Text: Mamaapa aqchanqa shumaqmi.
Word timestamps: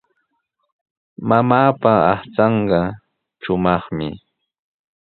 Mamaapa 1.27 1.91
aqchanqa 2.13 2.79
shumaqmi. 3.41 4.07